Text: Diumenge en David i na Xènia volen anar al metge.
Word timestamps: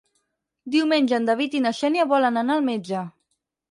Diumenge 0.77 1.15
en 1.19 1.29
David 1.31 1.59
i 1.59 1.63
na 1.69 1.75
Xènia 1.83 2.09
volen 2.17 2.45
anar 2.47 2.61
al 2.61 2.69
metge. 2.75 3.09